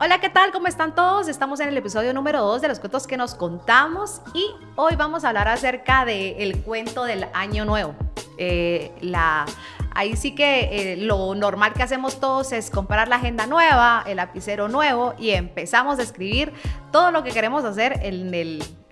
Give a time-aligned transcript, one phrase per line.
[0.00, 0.52] Hola, ¿qué tal?
[0.52, 1.26] ¿Cómo están todos?
[1.26, 5.24] Estamos en el episodio número 2 de los cuentos que nos contamos y hoy vamos
[5.24, 7.96] a hablar acerca del cuento del año nuevo.
[8.36, 8.92] Eh,
[9.96, 14.18] ahí sí que eh, lo normal que hacemos todos es comprar la agenda nueva, el
[14.18, 16.52] lapicero nuevo y empezamos a escribir
[16.92, 17.98] todo lo que queremos hacer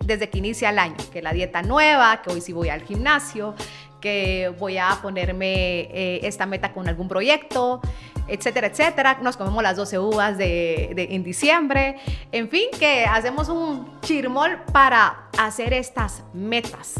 [0.00, 3.54] desde que inicia el año, que la dieta nueva, que hoy sí voy al gimnasio,
[4.00, 7.80] que voy a ponerme eh, esta meta con algún proyecto,
[8.28, 9.18] etcétera, etcétera.
[9.22, 11.96] Nos comemos las 12 uvas de, en diciembre.
[12.32, 16.94] En fin, que hacemos un chirmol para hacer estas metas.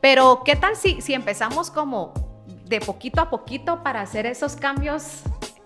[0.00, 2.12] Pero, ¿qué tal si, si empezamos como
[2.64, 5.22] de poquito a poquito para hacer esos cambios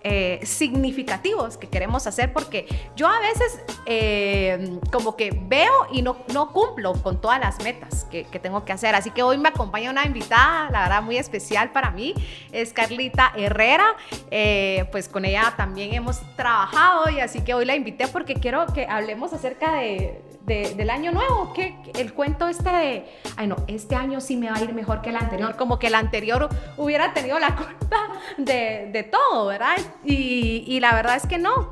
[0.09, 2.65] eh, significativos que queremos hacer porque
[2.95, 8.05] yo a veces eh, como que veo y no, no cumplo con todas las metas
[8.05, 8.95] que, tengo que hacer.
[8.95, 12.13] Así que hoy me acompaña una invitada, la verdad, muy especial para mí,
[12.53, 13.97] es Carlita Herrera.
[14.31, 18.65] Eh, pues con ella también hemos trabajado y así que hoy la invité porque quiero
[18.67, 23.95] que hablemos acerca de, del año nuevo, que el cuento este de, ay no, este
[23.95, 27.13] año sí me va a ir mejor que el anterior, como que el anterior hubiera
[27.13, 27.97] tenido la culpa
[28.37, 29.75] de, de todo, ¿verdad?
[30.05, 31.69] Y, la verdad es que no.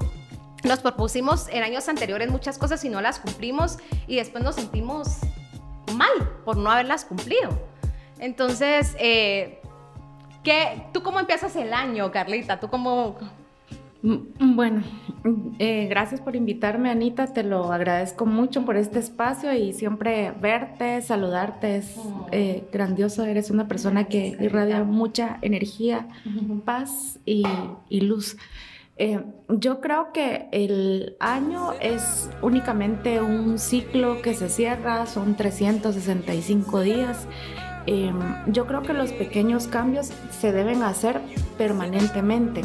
[0.64, 5.20] Nos propusimos en años anteriores muchas cosas y no las cumplimos y después nos sentimos
[5.94, 7.52] mal por no haberlas cumplido.
[8.20, 9.62] Entonces, eh,
[10.44, 12.60] ¿qué, ¿tú cómo empiezas el año, Carlita?
[12.60, 13.16] ¿Tú cómo,
[14.40, 14.84] bueno,
[15.58, 17.26] eh, gracias por invitarme, Anita.
[17.26, 21.78] Te lo agradezco mucho por este espacio y siempre verte, saludarte.
[21.78, 21.96] Es
[22.32, 23.26] eh, grandioso.
[23.26, 26.08] Eres una persona que irradia mucha energía,
[26.66, 27.44] paz y,
[27.90, 28.38] luz.
[28.98, 36.82] Eh, yo creo que el año es únicamente un ciclo que se cierra, son 365
[36.82, 37.28] días.
[38.48, 41.22] yo creo que los pequeños cambios se deben hacer
[41.58, 42.62] permanentemente.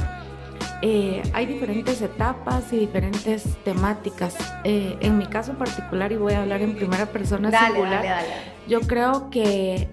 [0.83, 4.37] Eh, hay diferentes etapas y diferentes temáticas.
[4.65, 8.25] Eh, en mi caso particular, y voy a hablar en primera persona singular,
[8.67, 9.89] yo creo que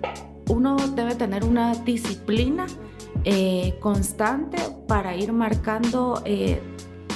[0.48, 2.68] uno debe tener una disciplina
[3.26, 6.24] eh, constante para ir marcando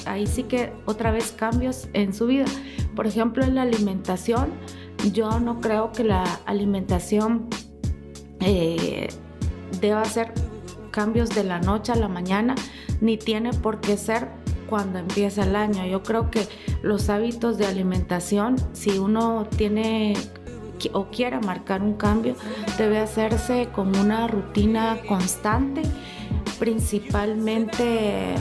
[0.06, 2.46] ahí sí que otra vez cambios en su vida.
[2.96, 4.50] Por ejemplo, en la alimentación,
[5.14, 7.48] yo no creo que la alimentación
[9.80, 10.34] deba ser
[10.92, 12.56] cambios de la noche a la mañana,
[13.02, 14.30] ni tiene por qué ser
[14.70, 15.86] cuando empieza el año.
[15.86, 16.48] Yo creo que
[16.82, 20.14] los hábitos de alimentación, si uno tiene
[20.94, 22.36] o quiere marcar un cambio,
[22.78, 25.82] debe hacerse con una rutina constante,
[26.58, 28.36] principalmente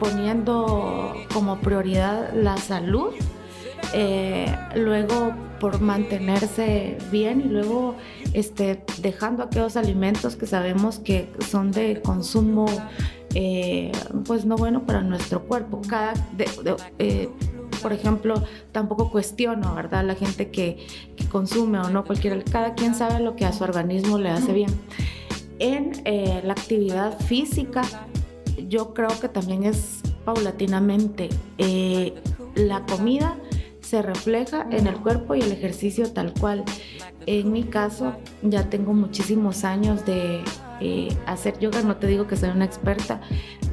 [0.00, 3.10] poniendo como prioridad la salud,
[3.92, 7.96] eh, luego por mantenerse bien y luego
[8.32, 12.66] este, dejando aquellos alimentos que sabemos que son de consumo
[13.34, 13.92] eh,
[14.24, 15.80] pues no bueno para nuestro cuerpo.
[15.88, 16.14] Cada,
[16.98, 17.28] eh,
[17.82, 18.42] por ejemplo,
[18.72, 20.04] tampoco cuestiono, ¿verdad?
[20.04, 20.86] La gente que,
[21.30, 24.70] consume o no, cualquiera, cada quien sabe lo que a su organismo le hace bien.
[25.58, 27.82] En eh, la actividad física,
[28.68, 31.28] yo creo que también es paulatinamente.
[32.54, 33.36] la comida
[33.80, 36.64] se refleja en el cuerpo y el ejercicio tal cual.
[37.26, 40.42] En mi caso, ya tengo muchísimos años de
[40.80, 43.20] eh, hacer yoga, no te digo que soy una experta,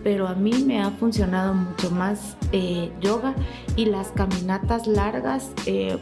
[0.03, 3.33] pero a mí me ha funcionado mucho más eh, yoga
[3.75, 5.51] y las caminatas largas.
[5.65, 5.97] Eh,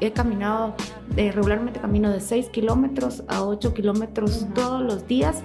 [0.00, 0.74] he caminado,
[1.16, 5.42] regularmente camino de 6 kilómetros a 8 kilómetros todos los días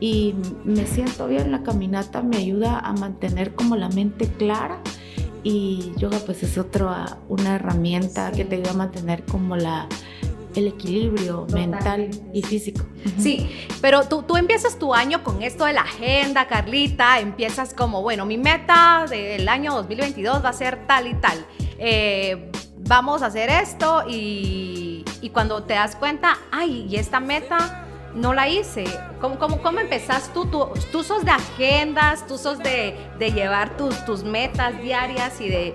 [0.00, 1.50] y me siento bien.
[1.50, 4.80] La caminata me ayuda a mantener como la mente clara
[5.42, 9.88] y yoga pues es otra una herramienta que te ayuda a mantener como la
[10.54, 12.84] el equilibrio mental y físico.
[13.18, 13.50] Sí,
[13.80, 18.26] pero tú, tú empiezas tu año con esto de la agenda, Carlita, empiezas como, bueno,
[18.26, 21.46] mi meta del año 2022 va a ser tal y tal.
[21.78, 22.50] Eh,
[22.88, 28.34] vamos a hacer esto y, y, cuando te das cuenta, ay, y esta meta no
[28.34, 28.84] la hice.
[29.20, 30.46] ¿Cómo, cómo, cómo empezás tú?
[30.46, 30.68] tú?
[30.90, 35.74] Tú sos de agendas, tú sos de, de llevar tus, tus metas diarias y de...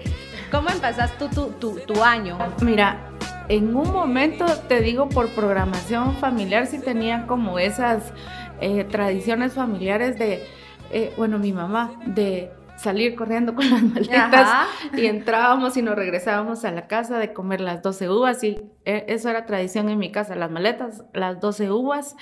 [0.51, 2.37] ¿Cómo empezás tú tu, tu, tu año?
[2.61, 3.12] Mira,
[3.49, 8.13] en un momento, te digo, por programación familiar, sí tenía como esas
[8.61, 10.43] eh, tradiciones familiares de,
[10.91, 16.63] eh, bueno, mi mamá, de salir corriendo con las maletas y entrábamos y nos regresábamos
[16.65, 20.11] a la casa de comer las 12 uvas y eh, eso era tradición en mi
[20.11, 22.15] casa, las maletas, las 12 uvas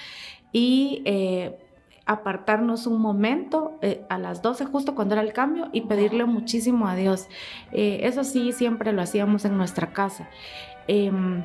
[0.51, 1.03] y
[2.05, 3.79] apartarnos un momento
[4.09, 7.29] a las 12 justo cuando era el cambio y pedirle muchísimo a Dios.
[7.71, 10.27] eso sí, siempre lo hacíamos en nuestra casa.
[10.93, 11.41] Em,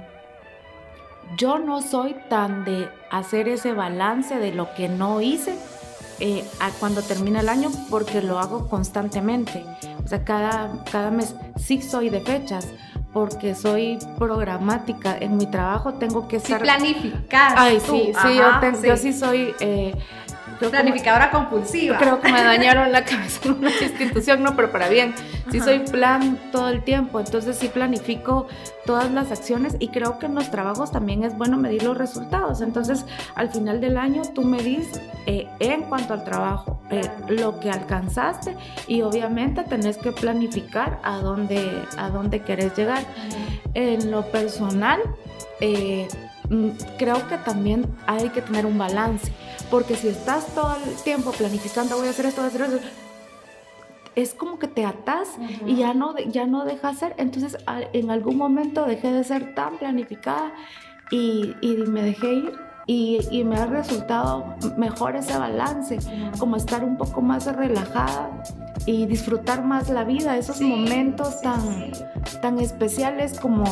[1.36, 5.56] yo no soy tan de hacer ese balance de lo que no hice
[6.18, 9.64] eh, a cuando termina el año porque lo hago constantemente.
[10.04, 12.66] O sea, cada, cada mes sí soy de fechas
[13.12, 15.16] porque soy programática.
[15.16, 16.58] En mi trabajo tengo que estar...
[16.58, 17.54] Sí, planificar.
[17.56, 19.54] Ay, sí, sí, yo, yo, sí soy...
[19.60, 19.94] Eh,
[20.58, 21.98] Planificadora compulsiva.
[21.98, 25.14] Creo que me dañaron la cabeza en una institución, no, pero para bien.
[25.50, 28.48] Sí soy plan todo el tiempo, entonces sí planifico
[28.84, 32.60] todas las acciones y creo que en los trabajos también es bueno medir los resultados.
[32.60, 33.04] Entonces,
[33.34, 34.88] al final del año tú medís
[35.26, 38.56] eh, en cuanto al trabajo eh, lo que alcanzaste
[38.86, 43.04] y obviamente tenés que planificar a dónde, a dónde querés llegar.
[43.74, 45.00] En lo personal,
[45.60, 46.08] eh,
[46.48, 46.68] mm,
[46.98, 49.32] creo que también hay que tener un balance
[49.70, 52.78] porque si estás todo el tiempo planificando, voy a hacer esto, voy a hacer eso,
[54.14, 55.36] es como que te atas
[55.66, 57.14] y ya no, ya no dejas ser.
[57.18, 57.58] Entonces,
[57.92, 60.52] en algún momento dejé de ser tan planificada
[61.10, 65.98] y, y me dejé ir y, me ha resultado mejor ese balance,
[66.38, 68.30] como estar un poco más relajada
[68.86, 71.90] y disfrutar más la vida, esos momentos tan,
[72.40, 73.64] tan especiales como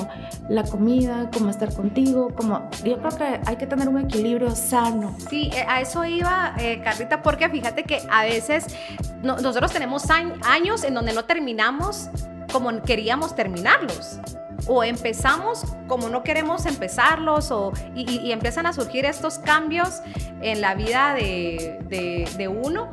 [0.49, 5.15] la comida, como estar contigo, como yo creo que hay que tener un equilibrio sano.
[5.31, 8.67] Sí, eh, a eso iba, eh, Carlita, porque fíjate que a veces
[9.23, 12.09] nosotros tenemos años en donde no terminamos
[12.53, 14.21] como queríamos terminarlos
[14.67, 20.01] o empezamos como no queremos empezarlos o, y, empiezan a surgir estos cambios
[20.41, 22.93] en la vida de, de, uno.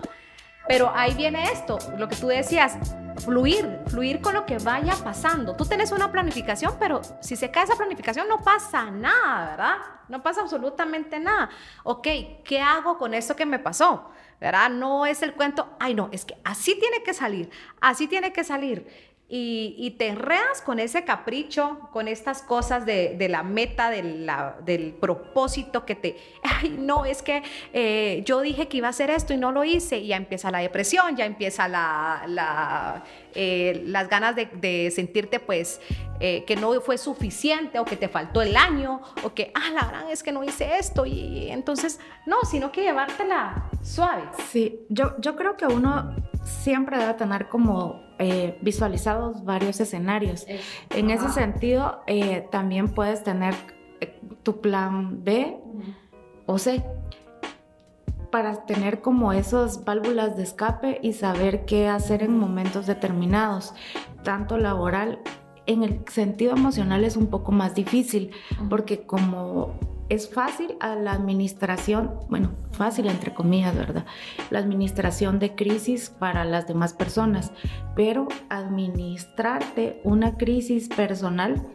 [0.68, 2.78] Pero ahí viene esto, lo que tú decías,
[3.24, 5.56] fluir, fluir con lo que vaya pasando.
[5.56, 9.78] Tú tienes una planificación, pero si se cae esa planificación no pasa nada, ¿verdad?
[10.08, 11.50] No pasa absolutamente nada.
[11.84, 12.08] Ok,
[12.44, 14.12] ¿qué hago con esto que me pasó?
[14.40, 14.70] ¿Verdad?
[14.70, 18.44] No es el cuento, ay no, es que así tiene que salir, así tiene que
[18.44, 25.86] salir y, te enredas con ese capricho, con estas cosas de, la meta, del propósito
[25.86, 27.42] que te, ay, no, es que
[27.72, 30.52] eh, yo dije que iba a hacer esto y no lo hice, y ya empieza
[30.52, 35.80] la depresión, ya empieza la, eh, las ganas de, sentirte pues
[36.20, 39.86] eh, que no fue suficiente o que te faltó el año o que, ah, la
[39.86, 44.24] verdad es que no hice esto y entonces, no, sino que llevártela suave.
[44.50, 46.14] Sí, yo, yo creo que uno
[46.44, 50.46] siempre debe tener como eh, visualizados varios escenarios.
[50.90, 53.54] En ese sentido, eh, también puedes tener
[54.00, 55.58] eh, tu plan B
[56.46, 56.84] o C
[58.32, 63.74] para tener como esas válvulas de escape y saber qué hacer en momentos determinados,
[64.24, 65.20] tanto laboral
[65.66, 68.32] en el sentido emocional es un poco más difícil
[68.70, 69.74] porque como
[70.12, 74.06] es fácil a la administración, bueno, fácil entre comillas, ¿verdad?
[74.50, 77.54] La administración de crisis para las demás personas,
[77.96, 81.66] pero administrarte una crisis personal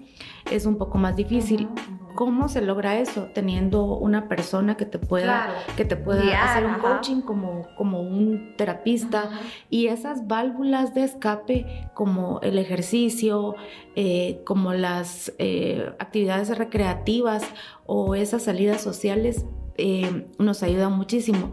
[0.50, 1.68] es un poco más difícil.
[2.14, 3.28] ¿Cómo se logra eso?
[3.34, 8.54] Teniendo una persona que te pueda, que te pueda hacer un coaching como, como un
[8.56, 9.28] terapista
[9.68, 13.54] y esas válvulas de escape como el ejercicio,
[13.96, 17.44] eh, como las eh, actividades recreativas
[17.84, 19.44] o esas salidas sociales
[19.76, 21.52] eh, nos ayudan muchísimo.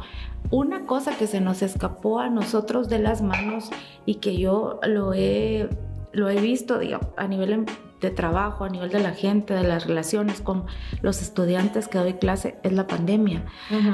[0.49, 3.69] Una cosa que se nos escapó a nosotros de las manos
[4.05, 5.67] y que yo lo he,
[6.13, 6.79] lo he visto
[7.17, 7.65] a nivel
[8.03, 10.65] de trabajo, a nivel de la gente, de las relaciones con
[11.01, 13.45] los estudiantes que doy clase, es la pandemia.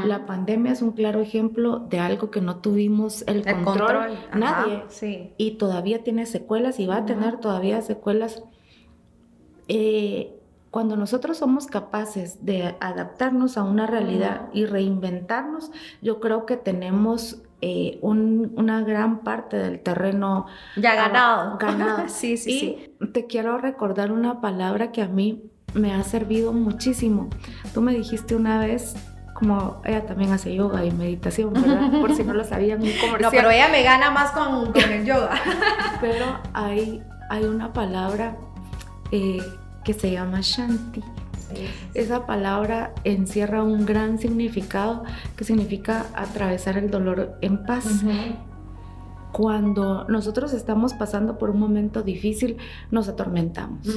[0.06, 4.84] La pandemia es un claro ejemplo de algo que no tuvimos el, control, nadie.
[5.38, 8.44] Y todavía tiene secuelas y va a tener todavía secuelas.
[9.68, 10.36] Eh,
[10.72, 17.44] cuando nosotros somos capaces de adaptarnos a una realidad y reinventarnos, yo creo que tenemos
[17.62, 21.58] eh, una gran parte del terreno ya ganado.
[21.58, 22.04] ganado.
[22.08, 22.96] sí, sí, y sí.
[23.14, 27.30] Te quiero recordar una palabra que a mí me ha servido muchísimo.
[27.74, 28.96] Tú me dijiste una vez
[29.34, 31.92] como ella también hace yoga y meditación, ¿verdad?
[32.02, 33.22] Por si no lo sabían, un comercial.
[33.22, 35.32] No, pero ella me gana más con, con el yoga.
[36.02, 38.38] pero hay, hay una palabra
[39.12, 39.42] eh,
[39.84, 41.04] que se llama Shanti.
[41.94, 45.04] Esa palabra encierra un gran significado
[45.36, 48.04] que significa atravesar el dolor en paz.
[49.32, 52.58] Cuando nosotros estamos pasando por un momento difícil,
[52.90, 53.88] nos atormentamos.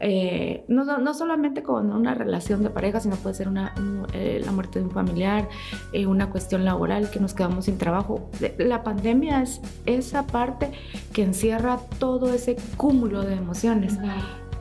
[0.00, 3.74] Eh, no, solamente con una relación de pareja, sino puede ser una,
[4.12, 5.48] eh, la muerte de un familiar,
[5.92, 8.30] eh, una cuestión laboral, que nos quedamos sin trabajo.
[8.58, 10.72] La pandemia es esa parte
[11.14, 13.98] que encierra todo ese cúmulo de emociones.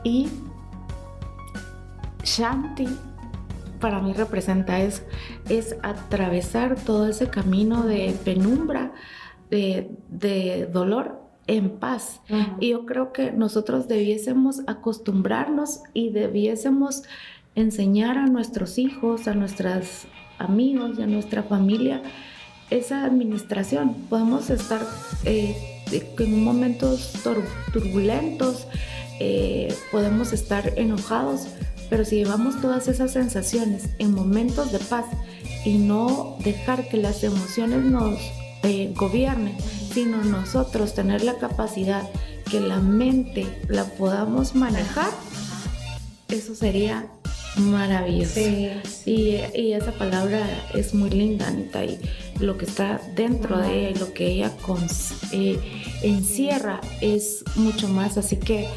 [0.06, 0.30] Y
[2.26, 2.88] Shanti
[3.80, 5.04] para mí representa eso,
[5.50, 8.94] es atravesar todo ese camino de penumbra,
[9.50, 12.22] de, dolor en paz.
[12.60, 17.04] Y yo creo que nosotros debiésemos acostumbrarnos y debiésemos
[17.54, 20.08] enseñar a nuestros hijos, a nuestros
[20.40, 22.02] amigos y a nuestra familia
[22.72, 23.94] esa administración.
[24.10, 24.82] Podemos estar
[25.26, 25.56] eh,
[26.18, 27.14] en momentos
[27.72, 28.68] turbulentos,
[29.20, 31.50] eh, podemos estar enojados,
[31.90, 35.06] pero si llevamos todas esas sensaciones en momentos de paz
[35.66, 38.20] y no dejar que las emociones nos
[38.64, 39.56] eh, gobiernen,
[39.94, 42.04] sino nosotros tener la capacidad
[42.50, 45.10] que la mente la podamos manejar,
[46.30, 47.08] eso sería
[47.58, 48.40] maravilloso.
[49.06, 50.42] Y, esa palabra
[50.74, 52.00] es muy linda, Anita, y
[52.40, 54.52] lo que está dentro de ella y lo que ella
[55.32, 55.60] eh,
[56.02, 58.18] encierra es mucho más.
[58.18, 58.68] Así que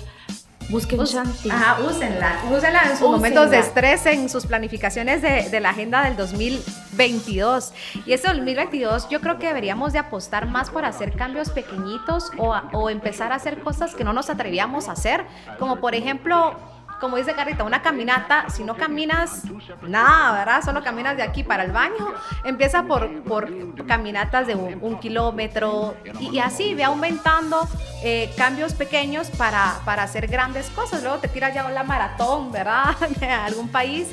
[0.69, 1.51] Busquen Shanti.
[1.51, 2.43] Ajá, úsenla.
[2.51, 7.73] Úsenla en sus momentos de estrés, en sus planificaciones de, la agenda del 2022.
[8.05, 12.55] Y ese 2022 yo creo que deberíamos de apostar más por hacer cambios pequeñitos o,
[12.73, 15.25] o empezar a hacer cosas que no nos atrevíamos a hacer.
[15.59, 16.57] Como por ejemplo
[17.01, 19.43] como dice Carrita, una caminata, si no caminas
[19.83, 20.63] nada, ¿verdad?
[20.65, 22.15] Solo caminas de aquí para el baño,
[22.45, 23.49] empieza por, por
[23.87, 27.69] caminatas de un, kilómetro y, así ve aumentando
[28.03, 31.03] eh, cambios pequeños para, para, hacer grandes cosas.
[31.03, 32.97] Luego te tiras ya la maratón, ¿verdad?
[33.21, 34.09] De algún país,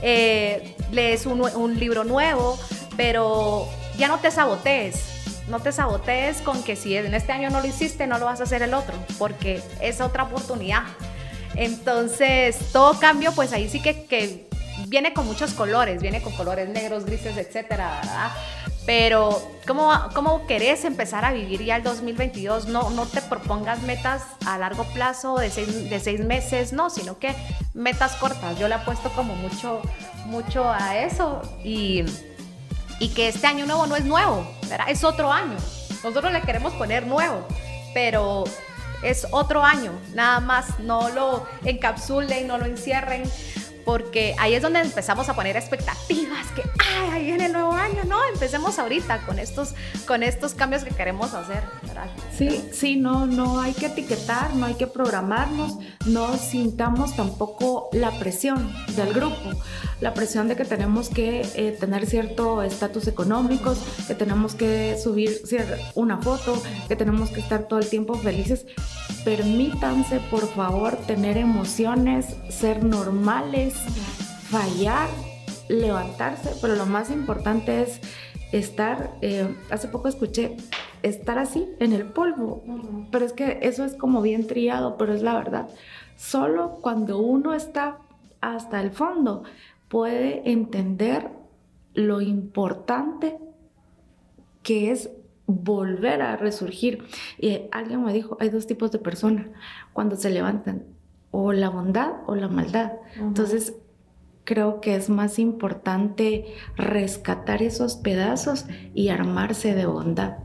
[0.00, 2.58] eh, lees un, un libro nuevo,
[2.96, 3.66] pero
[3.96, 5.18] ya no te sabotees
[5.48, 8.40] no te sabotees con que si en este año no lo hiciste, no lo vas
[8.40, 10.82] a hacer el otro, porque es otra oportunidad.
[11.54, 14.48] Entonces, todo cambio, pues ahí sí que,
[14.86, 18.30] viene con muchos colores, viene con colores negros, grises, etcétera, ¿verdad?
[18.86, 22.68] Pero, ¿cómo, ¿cómo querés empezar a vivir ya el 2022?
[22.68, 27.18] No, no te propongas metas a largo plazo de seis, de seis meses, no, sino
[27.18, 27.34] que
[27.74, 28.58] metas cortas.
[28.58, 29.82] Yo le apuesto como mucho,
[30.24, 32.04] mucho a eso y,
[32.98, 34.46] y que este año nuevo no es nuevo.
[34.88, 35.56] Es otro año.
[36.02, 37.46] Nosotros le queremos poner nuevo,
[37.92, 38.44] pero
[39.02, 43.22] es otro año, nada más no lo encapsulen, no lo encierren,
[43.84, 48.04] porque ahí es donde empezamos a poner expectativas, que Ay, ahí viene el nuevo año,
[48.04, 49.74] no, empecemos ahorita con estos,
[50.06, 51.62] con estos cambios que queremos hacer.
[52.36, 58.10] Sí, sí, no, no hay que etiquetar, no hay que programarnos, no sintamos tampoco la
[58.18, 59.50] presión del grupo,
[60.00, 63.74] la presión de que tenemos que eh, tener cierto estatus económico,
[64.06, 65.42] que tenemos que subir
[65.94, 68.66] una foto, que tenemos que estar todo el tiempo felices.
[69.24, 73.74] Permítanse, por favor, tener emociones, ser normales,
[74.50, 75.08] fallar,
[75.68, 78.00] levantarse, pero lo más importante es
[78.52, 80.56] estar, eh, hace poco escuché,
[81.02, 82.62] estar así en el polvo,
[83.10, 85.68] pero es que eso es como bien triado, pero es la verdad.
[86.16, 87.98] Solo cuando uno está
[88.40, 89.42] hasta el fondo
[89.88, 91.30] puede entender
[91.94, 93.38] lo importante
[94.62, 95.10] que es
[95.46, 97.04] volver a resurgir.
[97.38, 99.46] Y alguien me dijo, hay dos tipos de personas
[99.92, 100.84] cuando se levantan,
[101.30, 102.92] o la bondad o la maldad.
[103.16, 103.74] Entonces,
[104.44, 110.38] creo que es más importante rescatar esos pedazos y armarse de bondad.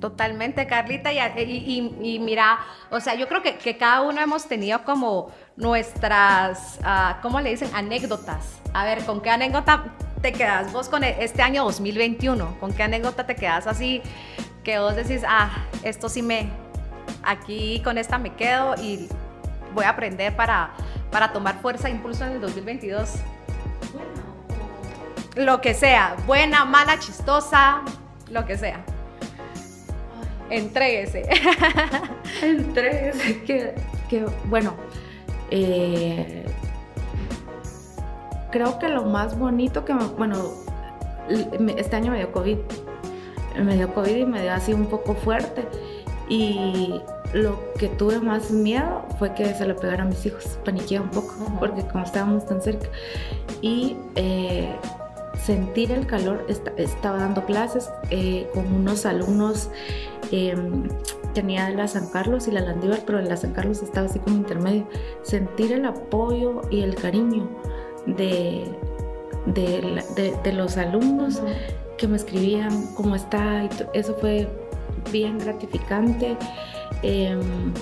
[0.00, 1.12] Totalmente, Carlita.
[1.12, 2.58] Y, mira,
[2.90, 7.70] o sea, yo creo que, cada uno hemos tenido como nuestras, uh, ¿cómo le dicen?
[7.74, 8.58] Anécdotas.
[8.72, 9.84] A ver, ¿con qué anécdota
[10.22, 12.58] te quedas vos con e, este año 2021?
[12.60, 14.02] ¿Con qué anécdota te quedas así
[14.64, 15.50] que vos decís, ah,
[15.82, 16.50] esto sí me,
[17.22, 19.08] aquí con esta me quedo y
[19.74, 20.72] voy a aprender para
[21.10, 23.14] para tomar fuerza e impulso en el 2022?
[25.36, 27.82] Lo que sea, buena, mala, chistosa,
[28.30, 28.84] lo que sea.
[30.50, 31.28] Entréguese.
[32.42, 33.42] Entréguese.
[33.44, 33.74] Que,
[34.08, 34.74] que bueno,
[35.50, 36.44] eh,
[38.50, 40.36] creo que lo más bonito que, me, bueno,
[41.76, 42.58] este año me dio COVID.
[43.62, 45.66] Me dio COVID y me dio así un poco fuerte.
[46.28, 47.00] Y
[47.32, 50.58] lo que tuve más miedo fue que se lo pegara a mis hijos.
[50.64, 52.88] Paniqué un poco porque como estábamos tan cerca.
[53.60, 54.68] Y eh,
[55.44, 59.70] sentir el calor, estaba dando clases eh, con unos alumnos.
[60.30, 60.88] Em,
[61.34, 64.86] tenía la San Carlos y la Landívar, pero la San Carlos estaba así como intermedio.
[65.22, 67.48] Sentir el apoyo y el cariño
[68.06, 68.64] de,
[69.46, 71.42] de, los alumnos
[71.96, 74.48] que me escribían cómo está, eso fue
[75.10, 76.36] bien gratificante.
[77.02, 77.72] Em,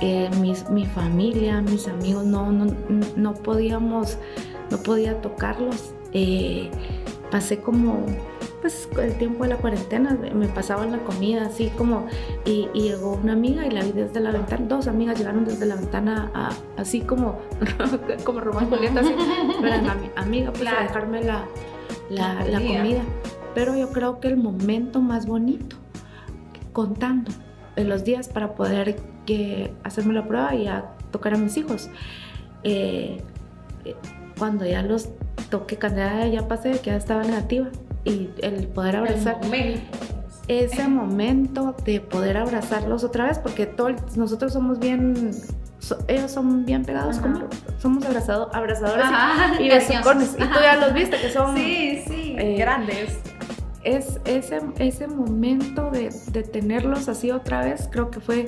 [0.00, 0.30] eh,
[0.70, 2.74] mi familia, mis amigos, no, no,
[3.16, 4.18] no, podíamos,
[4.70, 5.94] no podía tocarlos.
[6.12, 6.70] Eh,
[7.30, 8.06] pasé como,
[8.60, 12.06] pues el tiempo de la cuarentena, me pasaba la comida así como,
[12.44, 15.76] y, llegó una amiga y la vi desde la ventana, dos amigas llegaron desde la
[15.76, 16.30] ventana
[16.76, 17.38] así como,
[18.24, 19.14] como Román Julieta, así,
[19.60, 21.46] pero mi amiga, pues a dejarme la,
[22.10, 23.02] la, la comida.
[23.54, 25.76] Pero yo creo que el momento más bonito,
[26.72, 27.30] contando,
[27.76, 31.88] los días para poder que, hacerme la prueba y a tocar a mis hijos.
[32.62, 33.22] Eh,
[33.84, 33.96] eh,
[34.38, 35.08] cuando ya los
[35.50, 35.78] toqué,
[36.32, 37.68] ya, pasé, que ya estaba negativa,
[38.04, 39.40] y el poder abrazar.
[40.48, 45.32] Ese momento de poder abrazarlos otra vez, porque todos nosotros somos bien
[46.08, 49.06] ellos son bien pegados como somos abrazado, abrazadores
[49.58, 53.18] y, y Y tú ya los viste, que son sí, sí, eh, grandes.
[53.82, 58.46] Es ese, ese momento de, de, tenerlos así otra vez, creo que fue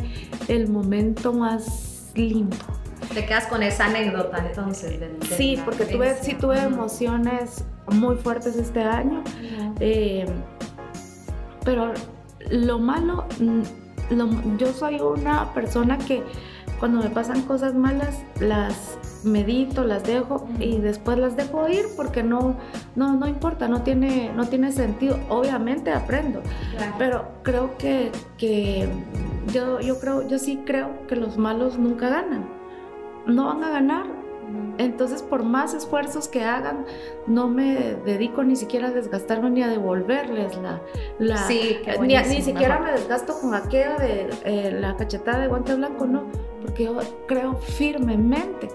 [0.48, 2.56] el momento más lindo.
[3.14, 4.98] Te quedas con esa anécdota entonces.
[5.36, 9.22] sí, porque tuve, sí tuve emociones muy fuertes este año,
[9.80, 10.26] eh,
[11.64, 11.92] pero
[12.50, 16.22] lo malo, mm, yo soy una persona que
[16.78, 22.24] cuando me pasan cosas malas, las medito, las dejo y después las dejo ir porque
[22.24, 22.56] no,
[22.96, 25.18] no, no importa, no tiene, no tiene sentido.
[25.28, 26.42] Obviamente aprendo,
[26.98, 28.88] pero creo que, que
[29.52, 32.61] yo, yo, creo, yo sí creo que los malos nunca ganan.
[33.26, 34.06] No van a ganar.
[34.78, 36.84] Entonces, por más esfuerzos que hagan,
[37.26, 40.80] no me dedico ni siquiera a desgastarme ni a devolverles la...
[41.18, 45.74] la sí, ni, ni, siquiera me desgasto con aquella de eh, la cachetada de guante
[45.74, 46.24] blanco, no
[46.62, 48.68] porque yo creo firmemente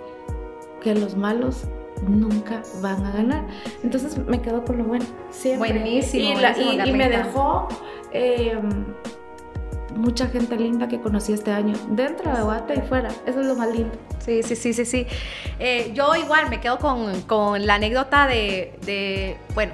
[0.82, 1.64] que los malos
[2.08, 3.48] nunca van a ganar.
[3.84, 5.72] Entonces me quedo con lo bueno, siempre.
[5.72, 6.40] Buenísimo.
[6.86, 7.68] Y, me dejó
[8.12, 8.86] em,
[9.98, 13.10] mucha gente linda que conocí este año, dentro de Guate y fuera.
[13.26, 13.96] Eso es lo más lindo.
[14.20, 15.08] Sí, sí, sí, sí, sí.
[15.60, 19.74] Eh, yo igual me quedo con, con la anécdota de, de, bueno,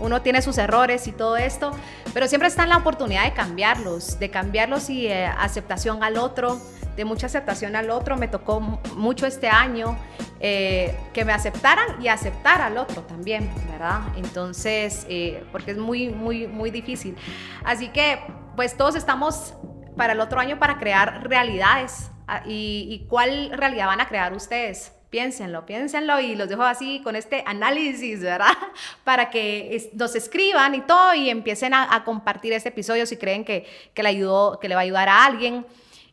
[0.00, 1.72] uno tiene sus errores y todo esto,
[2.12, 6.60] pero siempre está la oportunidad de cambiarlos, de cambiarlos y eh, aceptación al otro
[6.96, 8.16] de mucha aceptación al otro.
[8.16, 9.96] Me tocó mucho este año
[10.40, 14.00] eh, que me aceptaran y aceptar al otro también, ¿verdad?
[14.16, 17.16] Entonces, eh, porque es muy, muy, muy difícil.
[17.64, 18.20] Así que,
[18.56, 19.54] pues todos estamos
[19.96, 22.10] para el otro año para crear realidades.
[22.26, 24.92] Ah, ¿Y, y cuál realidad van a crear ustedes?
[25.10, 28.52] Piénsenlo, piénsenlo y los dejo así con este análisis, ¿verdad?
[29.04, 33.66] Para que nos escriban y todo y empiecen a, compartir este episodio si creen que,
[33.92, 35.66] que, le ayudó, que le va a ayudar a alguien.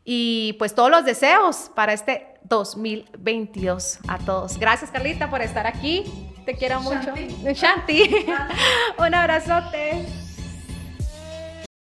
[0.04, 4.58] Y pues todos los deseos para este 2022 a todos.
[4.58, 6.06] Gracias Carlita por estar aquí.
[6.46, 7.14] Te quiero mucho.
[7.44, 8.26] Shanti.
[8.98, 10.27] Un abrazote.